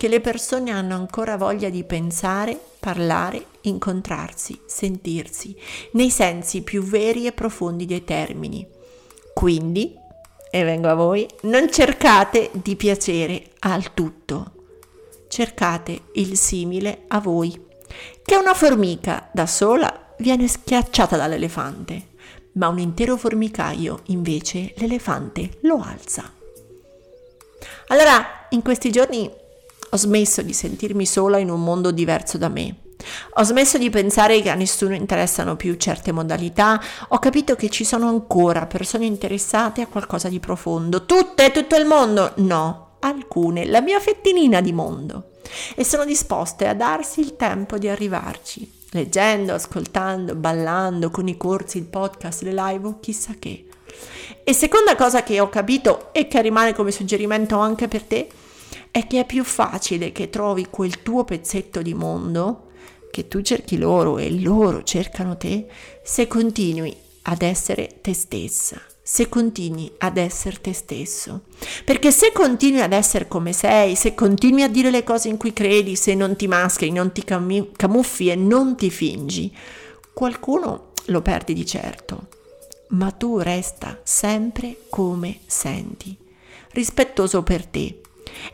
che 0.00 0.08
le 0.08 0.22
persone 0.22 0.70
hanno 0.70 0.94
ancora 0.94 1.36
voglia 1.36 1.68
di 1.68 1.84
pensare, 1.84 2.58
parlare, 2.78 3.44
incontrarsi, 3.60 4.58
sentirsi, 4.64 5.54
nei 5.92 6.08
sensi 6.08 6.62
più 6.62 6.82
veri 6.82 7.26
e 7.26 7.32
profondi 7.32 7.84
dei 7.84 8.02
termini. 8.02 8.66
Quindi, 9.34 9.94
e 10.50 10.64
vengo 10.64 10.88
a 10.88 10.94
voi, 10.94 11.28
non 11.42 11.70
cercate 11.70 12.48
di 12.50 12.76
piacere 12.76 13.50
al 13.58 13.92
tutto, 13.92 14.52
cercate 15.28 16.04
il 16.14 16.34
simile 16.38 17.02
a 17.08 17.20
voi, 17.20 17.62
che 18.24 18.36
una 18.36 18.54
formica 18.54 19.28
da 19.34 19.44
sola 19.44 20.14
viene 20.16 20.48
schiacciata 20.48 21.18
dall'elefante, 21.18 22.06
ma 22.52 22.68
un 22.68 22.78
intero 22.78 23.18
formicaio 23.18 24.00
invece 24.04 24.72
l'elefante 24.76 25.58
lo 25.64 25.82
alza. 25.84 26.32
Allora, 27.88 28.46
in 28.48 28.62
questi 28.62 28.90
giorni 28.90 29.30
ho 29.90 29.96
smesso 29.96 30.42
di 30.42 30.52
sentirmi 30.52 31.04
sola 31.04 31.38
in 31.38 31.50
un 31.50 31.62
mondo 31.62 31.90
diverso 31.90 32.38
da 32.38 32.48
me. 32.48 32.74
Ho 33.34 33.42
smesso 33.42 33.78
di 33.78 33.90
pensare 33.90 34.40
che 34.42 34.50
a 34.50 34.54
nessuno 34.54 34.94
interessano 34.94 35.56
più 35.56 35.74
certe 35.76 36.12
modalità, 36.12 36.80
ho 37.08 37.18
capito 37.18 37.56
che 37.56 37.70
ci 37.70 37.84
sono 37.84 38.08
ancora 38.08 38.66
persone 38.66 39.06
interessate 39.06 39.82
a 39.82 39.86
qualcosa 39.86 40.28
di 40.28 40.38
profondo. 40.38 41.06
Tutte, 41.06 41.50
tutto 41.50 41.76
il 41.76 41.86
mondo? 41.86 42.32
No, 42.36 42.96
alcune, 43.00 43.66
la 43.66 43.80
mia 43.80 43.98
fettinina 44.00 44.60
di 44.60 44.72
mondo. 44.72 45.30
E 45.74 45.84
sono 45.84 46.04
disposte 46.04 46.68
a 46.68 46.74
darsi 46.74 47.20
il 47.20 47.36
tempo 47.36 47.78
di 47.78 47.88
arrivarci, 47.88 48.70
leggendo, 48.90 49.54
ascoltando, 49.54 50.34
ballando, 50.34 51.10
con 51.10 51.26
i 51.26 51.36
corsi, 51.36 51.78
il 51.78 51.86
podcast, 51.86 52.42
le 52.42 52.52
live 52.52 52.86
o 52.86 53.00
chissà 53.00 53.34
che. 53.38 53.66
E 54.44 54.52
seconda 54.52 54.94
cosa 54.94 55.22
che 55.22 55.40
ho 55.40 55.48
capito 55.48 56.12
e 56.12 56.28
che 56.28 56.40
rimane 56.40 56.74
come 56.74 56.92
suggerimento 56.92 57.58
anche 57.58 57.88
per 57.88 58.02
te, 58.02 58.28
è 58.90 59.06
che 59.06 59.20
è 59.20 59.26
più 59.26 59.44
facile 59.44 60.12
che 60.12 60.30
trovi 60.30 60.66
quel 60.68 61.02
tuo 61.02 61.24
pezzetto 61.24 61.82
di 61.82 61.94
mondo, 61.94 62.68
che 63.10 63.28
tu 63.28 63.40
cerchi 63.42 63.76
loro 63.76 64.18
e 64.18 64.30
loro 64.30 64.82
cercano 64.82 65.36
te, 65.36 65.66
se 66.02 66.26
continui 66.26 66.94
ad 67.22 67.42
essere 67.42 67.98
te 68.00 68.14
stessa, 68.14 68.80
se 69.02 69.28
continui 69.28 69.92
ad 69.98 70.16
essere 70.16 70.60
te 70.60 70.72
stesso. 70.72 71.42
Perché 71.84 72.10
se 72.10 72.32
continui 72.32 72.80
ad 72.80 72.92
essere 72.92 73.28
come 73.28 73.52
sei, 73.52 73.94
se 73.94 74.14
continui 74.14 74.62
a 74.62 74.68
dire 74.68 74.90
le 74.90 75.04
cose 75.04 75.28
in 75.28 75.36
cui 75.36 75.52
credi, 75.52 75.96
se 75.96 76.14
non 76.14 76.36
ti 76.36 76.46
mascheri, 76.46 76.90
non 76.90 77.12
ti 77.12 77.24
camuffi 77.24 78.28
e 78.28 78.36
non 78.36 78.76
ti 78.76 78.90
fingi, 78.90 79.54
qualcuno 80.12 80.92
lo 81.06 81.22
perdi 81.22 81.54
di 81.54 81.66
certo, 81.66 82.28
ma 82.90 83.10
tu 83.10 83.38
resta 83.38 84.00
sempre 84.02 84.76
come 84.88 85.40
senti, 85.46 86.16
rispettoso 86.72 87.42
per 87.42 87.66
te, 87.66 88.00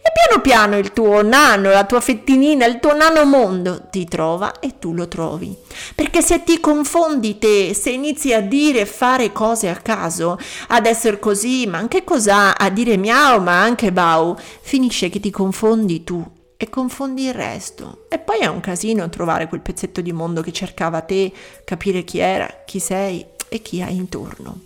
e 0.07 0.13
piano 0.13 0.41
piano 0.41 0.79
il 0.79 0.93
tuo 0.93 1.23
nano, 1.23 1.71
la 1.71 1.85
tua 1.85 2.01
fettinina, 2.01 2.65
il 2.67 2.79
tuo 2.81 2.95
nano 2.95 3.25
mondo 3.25 3.89
ti 3.91 4.05
trova 4.05 4.61
e 4.61 4.79
tu 4.79 4.93
lo 4.93 5.09
trovi. 5.09 5.55
Perché 5.95 6.23
se 6.23 6.45
ti 6.45 6.61
confondi 6.61 7.39
te, 7.39 7.75
se 7.75 7.91
inizi 7.91 8.33
a 8.33 8.41
dire 8.41 8.81
e 8.81 8.87
fare 8.87 9.33
cose 9.33 9.69
a 9.69 9.77
caso, 9.77 10.39
ad 10.69 10.87
essere 10.87 11.19
così, 11.19 11.67
ma 11.67 11.79
anche 11.79 12.05
cos'ha, 12.05 12.57
a 12.57 12.71
dire 12.71 12.97
miau, 12.97 13.41
ma 13.43 13.61
anche 13.63 13.93
bau, 13.93 14.37
finisce 14.39 15.09
che 15.09 15.21
ti 15.21 15.31
confondi 15.31 16.05
tu 16.05 16.25
e 16.57 16.71
confondi 16.71 17.25
il 17.25 17.35
resto. 17.35 18.07
E 18.09 18.19
poi 18.19 18.39
è 18.39 18.47
un 18.47 18.61
casino 18.61 19.09
trovare 19.09 19.49
quel 19.49 19.61
pezzetto 19.61 20.01
di 20.01 20.13
mondo 20.13 20.41
che 20.41 20.53
cercava 20.53 21.01
te, 21.01 21.33
capire 21.65 22.05
chi 22.05 22.19
era, 22.19 22.63
chi 22.65 22.79
sei 22.79 23.25
e 23.49 23.61
chi 23.61 23.83
hai 23.83 23.97
intorno. 23.97 24.61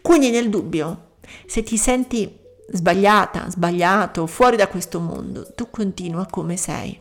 Quindi 0.00 0.30
nel 0.30 0.48
dubbio, 0.48 1.10
se 1.46 1.62
ti 1.62 1.76
senti 1.76 2.40
sbagliata, 2.70 3.48
sbagliato, 3.50 4.26
fuori 4.26 4.56
da 4.56 4.68
questo 4.68 5.00
mondo, 5.00 5.52
tu 5.54 5.68
continua 5.70 6.26
come 6.30 6.56
sei. 6.56 6.98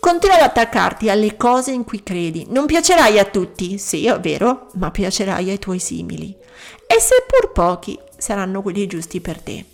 Continua 0.00 0.36
ad 0.36 0.42
attaccarti 0.42 1.10
alle 1.10 1.36
cose 1.36 1.72
in 1.72 1.84
cui 1.84 2.02
credi. 2.02 2.46
Non 2.48 2.66
piacerai 2.66 3.18
a 3.18 3.26
tutti, 3.26 3.76
sì, 3.76 4.06
è 4.06 4.18
vero, 4.18 4.68
ma 4.74 4.90
piacerai 4.90 5.50
ai 5.50 5.58
tuoi 5.58 5.78
simili. 5.78 6.34
E 6.86 6.98
seppur 6.98 7.52
pochi, 7.52 7.98
saranno 8.16 8.62
quelli 8.62 8.86
giusti 8.86 9.20
per 9.20 9.40
te. 9.40 9.64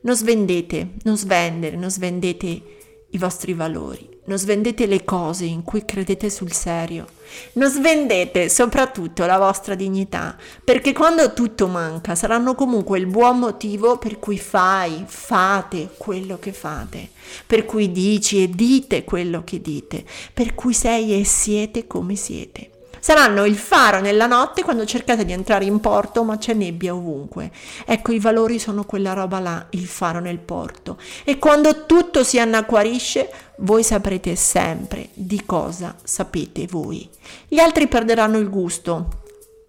Non 0.00 0.16
svendete, 0.16 0.94
non 1.02 1.18
svendere, 1.18 1.76
non 1.76 1.90
svendete 1.90 2.62
i 3.10 3.18
vostri 3.18 3.52
valori. 3.52 4.15
Non 4.26 4.38
svendete 4.38 4.86
le 4.86 5.04
cose 5.04 5.44
in 5.44 5.62
cui 5.64 5.84
credete 5.84 6.30
sul 6.30 6.52
serio. 6.52 7.06
Non 7.54 7.68
svendete 7.68 8.48
soprattutto 8.48 9.26
la 9.26 9.38
vostra 9.38 9.74
dignità, 9.74 10.36
perché 10.62 10.92
quando 10.92 11.32
tutto 11.32 11.66
manca 11.66 12.14
saranno 12.14 12.54
comunque 12.54 12.98
il 12.98 13.06
buon 13.06 13.38
motivo 13.38 13.98
per 13.98 14.18
cui 14.18 14.38
fai, 14.38 15.04
fate 15.06 15.90
quello 15.96 16.38
che 16.38 16.52
fate, 16.52 17.10
per 17.46 17.64
cui 17.64 17.90
dici 17.90 18.42
e 18.42 18.48
dite 18.48 19.04
quello 19.04 19.42
che 19.44 19.60
dite, 19.60 20.04
per 20.32 20.54
cui 20.54 20.72
sei 20.72 21.18
e 21.18 21.24
siete 21.24 21.86
come 21.86 22.14
siete. 22.14 22.70
Saranno 23.06 23.44
il 23.44 23.54
faro 23.54 24.00
nella 24.00 24.26
notte 24.26 24.64
quando 24.64 24.84
cercate 24.84 25.24
di 25.24 25.30
entrare 25.30 25.64
in 25.64 25.78
porto 25.78 26.24
ma 26.24 26.38
c'è 26.38 26.54
nebbia 26.54 26.92
ovunque. 26.92 27.52
Ecco, 27.84 28.10
i 28.10 28.18
valori 28.18 28.58
sono 28.58 28.82
quella 28.82 29.12
roba 29.12 29.38
là, 29.38 29.64
il 29.70 29.86
faro 29.86 30.18
nel 30.18 30.40
porto. 30.40 30.98
E 31.22 31.38
quando 31.38 31.86
tutto 31.86 32.24
si 32.24 32.40
annacquarisce, 32.40 33.30
voi 33.58 33.84
saprete 33.84 34.34
sempre 34.34 35.10
di 35.12 35.44
cosa 35.46 35.94
sapete 36.02 36.66
voi. 36.66 37.08
Gli 37.46 37.60
altri 37.60 37.86
perderanno 37.86 38.38
il 38.38 38.50
gusto, 38.50 39.22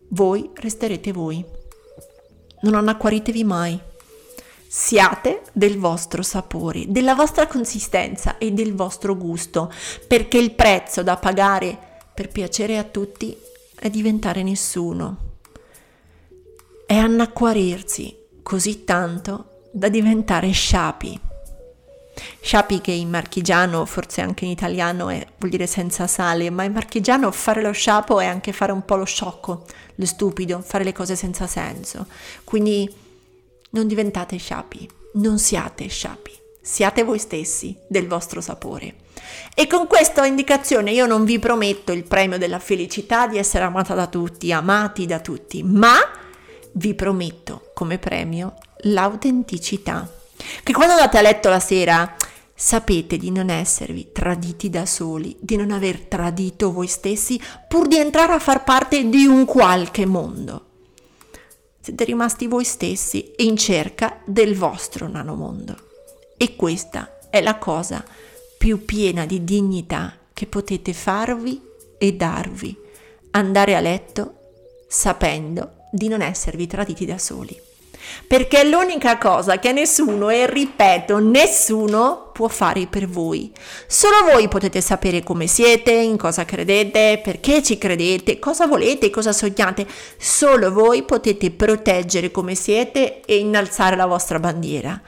voi 0.08 0.50
resterete 0.56 1.12
voi. 1.12 1.46
Non 2.62 2.74
annacquaritevi 2.74 3.44
mai. 3.44 3.80
Siate 4.68 5.44
del 5.54 5.78
vostro 5.78 6.24
sapore, 6.24 6.86
della 6.88 7.14
vostra 7.14 7.46
consistenza 7.46 8.40
e 8.40 8.52
del 8.52 8.74
vostro 8.74 9.16
gusto, 9.16 9.72
perché 10.08 10.40
il 10.40 10.56
prezzo 10.56 11.04
da 11.04 11.18
pagare 11.18 11.87
per 12.18 12.30
piacere 12.30 12.80
a 12.80 12.84
tutti 12.84 13.38
è 13.76 13.92
diventare 13.92 14.42
nessuno. 14.42 15.36
È 16.84 16.96
annacquarirsi 16.96 18.18
così 18.42 18.84
tanto 18.84 19.68
da 19.72 19.88
diventare 19.88 20.50
sciapi. 20.50 21.20
Sciapi 22.42 22.82
che 22.82 22.90
in 22.90 23.12
marchigiano, 23.12 23.86
forse 23.86 24.22
anche 24.22 24.46
in 24.46 24.50
italiano, 24.50 25.10
è, 25.10 25.28
vuol 25.38 25.52
dire 25.52 25.68
senza 25.68 26.08
sale, 26.08 26.50
ma 26.50 26.64
in 26.64 26.72
marchigiano 26.72 27.30
fare 27.30 27.62
lo 27.62 27.72
sciapo 27.72 28.20
è 28.20 28.26
anche 28.26 28.52
fare 28.52 28.72
un 28.72 28.84
po' 28.84 28.96
lo 28.96 29.06
sciocco, 29.06 29.66
lo 29.94 30.06
stupido, 30.08 30.60
fare 30.62 30.84
le 30.84 30.94
cose 30.94 31.16
senza 31.16 31.46
senso. 31.46 32.08
Quindi 32.44 32.92
non 33.70 33.86
diventate 33.86 34.38
sciapi, 34.38 34.90
non 35.14 35.38
siate 35.38 35.88
sciapi, 35.88 36.32
siate 36.68 37.04
voi 37.04 37.18
stessi 37.18 37.78
del 37.88 38.10
vostro 38.10 38.42
sapore. 38.42 38.96
E 39.56 39.68
con 39.68 39.88
questa 39.88 40.26
indicazione 40.26 40.92
io 40.92 41.06
non 41.06 41.24
vi 41.24 41.40
prometto 41.40 41.94
il 41.94 42.04
premio 42.04 42.38
della 42.38 42.60
felicità 42.60 43.26
di 43.26 43.38
essere 43.38 43.64
amata 43.64 43.94
da 43.94 44.08
tutti, 44.08 44.52
amati 44.52 45.06
da 45.06 45.22
tutti, 45.22 45.64
ma 45.64 45.96
vi 46.74 46.94
prometto 46.94 47.72
come 47.74 47.98
premio 48.00 48.56
l'autenticità. 48.82 50.12
Che 50.62 50.74
quando 50.74 50.94
andate 50.94 51.18
a 51.18 51.22
letto 51.22 51.48
la 51.48 51.62
sera 51.62 52.14
sapete 52.54 53.16
di 53.16 53.32
non 53.32 53.50
esservi 53.50 54.12
traditi 54.12 54.70
da 54.70 54.86
soli, 54.86 55.38
di 55.40 55.56
non 55.56 55.72
aver 55.72 56.02
tradito 56.02 56.74
voi 56.74 56.88
stessi 56.88 57.42
pur 57.70 57.88
di 57.88 57.98
entrare 57.98 58.34
a 58.34 58.40
far 58.40 58.66
parte 58.66 59.08
di 59.08 59.26
un 59.26 59.46
qualche 59.46 60.06
mondo. 60.06 60.66
Siete 61.80 62.04
rimasti 62.04 62.46
voi 62.48 62.66
stessi 62.66 63.32
in 63.38 63.56
cerca 63.56 64.20
del 64.26 64.54
vostro 64.54 65.08
nanomondo. 65.08 65.87
E 66.38 66.56
questa 66.56 67.18
è 67.30 67.42
la 67.42 67.58
cosa 67.58 68.04
più 68.58 68.86
piena 68.86 69.26
di 69.26 69.44
dignità 69.44 70.16
che 70.34 70.46
potete 70.46 70.94
farvi 70.94 71.60
e 71.98 72.14
darvi, 72.14 72.78
andare 73.32 73.76
a 73.76 73.80
letto 73.80 74.34
sapendo 74.88 75.86
di 75.92 76.08
non 76.08 76.22
esservi 76.22 76.68
traditi 76.68 77.06
da 77.06 77.18
soli. 77.18 77.60
Perché 78.28 78.62
è 78.62 78.64
l'unica 78.64 79.18
cosa 79.18 79.60
che 79.60 79.72
nessuno, 79.72 80.30
e 80.30 80.50
ripeto, 80.50 81.20
nessuno 81.20 82.30
può 82.34 82.48
fare 82.48 82.88
per 82.88 83.08
voi. 83.08 83.52
Solo 83.88 84.24
voi 84.32 84.48
potete 84.48 84.80
sapere 84.80 85.24
come 85.24 85.48
siete, 85.48 85.92
in 85.92 86.18
cosa 86.18 86.46
credete, 86.46 87.20
perché 87.24 87.62
ci 87.64 87.78
credete, 87.78 88.40
cosa 88.40 88.68
volete, 88.68 89.10
cosa 89.10 89.34
sognate. 89.34 89.88
Solo 90.18 90.72
voi 90.72 91.04
potete 91.04 91.52
proteggere 91.52 92.32
come 92.32 92.56
siete 92.56 93.22
e 93.26 93.38
innalzare 93.38 93.96
la 93.96 94.06
vostra 94.06 94.40
bandiera. 94.40 95.02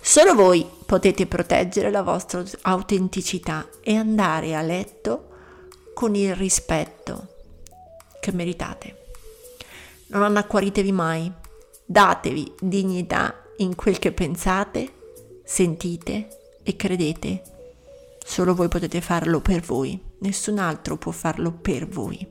Solo 0.00 0.34
voi 0.34 0.73
potete 0.84 1.26
proteggere 1.26 1.90
la 1.90 2.02
vostra 2.02 2.42
autenticità 2.62 3.68
e 3.80 3.96
andare 3.96 4.54
a 4.54 4.62
letto 4.62 5.28
con 5.94 6.14
il 6.14 6.34
rispetto 6.34 7.28
che 8.20 8.32
meritate. 8.32 9.06
Non 10.08 10.22
annacquaritevi 10.22 10.92
mai, 10.92 11.32
datevi 11.84 12.54
dignità 12.60 13.42
in 13.58 13.74
quel 13.74 13.98
che 13.98 14.12
pensate, 14.12 14.92
sentite 15.44 16.28
e 16.62 16.76
credete. 16.76 17.42
Solo 18.24 18.54
voi 18.54 18.68
potete 18.68 19.00
farlo 19.00 19.40
per 19.40 19.60
voi, 19.60 20.00
nessun 20.18 20.58
altro 20.58 20.96
può 20.96 21.12
farlo 21.12 21.52
per 21.52 21.86
voi. 21.86 22.26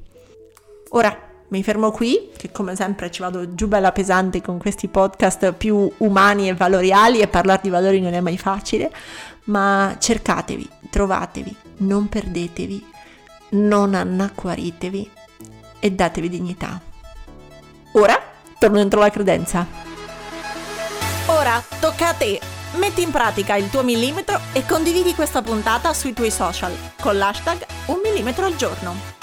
Ora 0.89 1.32
mi 1.53 1.61
fermo 1.61 1.91
qui, 1.91 2.31
che 2.35 2.51
come 2.51 2.75
sempre 2.75 3.11
ci 3.11 3.21
vado 3.21 3.53
giù 3.53 3.67
bella 3.67 3.91
pesante 3.91 4.41
con 4.41 4.57
questi 4.57 4.87
podcast 4.87 5.51
più 5.51 5.91
umani 5.97 6.49
e 6.49 6.55
valoriali 6.55 7.19
e 7.19 7.27
parlare 7.27 7.59
di 7.61 7.69
valori 7.69 8.01
non 8.01 8.15
è 8.15 8.21
mai 8.21 8.39
facile, 8.39 8.91
ma 9.45 9.95
cercatevi, 9.99 10.67
trovatevi, 10.89 11.55
non 11.77 12.09
perdetevi, 12.09 12.83
non 13.49 13.93
annacquaritevi 13.93 15.11
e 15.79 15.91
datevi 15.91 16.27
dignità. 16.27 16.81
Ora 17.91 18.19
torno 18.57 18.77
dentro 18.77 18.99
la 18.99 19.11
credenza. 19.11 19.67
Ora 21.27 21.63
tocca 21.79 22.07
a 22.07 22.13
te. 22.13 22.41
Metti 22.77 23.03
in 23.03 23.11
pratica 23.11 23.55
il 23.57 23.69
tuo 23.69 23.83
millimetro 23.83 24.39
e 24.53 24.65
condividi 24.65 25.13
questa 25.13 25.43
puntata 25.43 25.93
sui 25.93 26.13
tuoi 26.13 26.31
social 26.31 26.75
con 26.99 27.15
l'hashtag 27.15 27.63
un 27.85 27.99
millimetro 28.03 28.45
al 28.47 28.55
giorno 28.55 29.22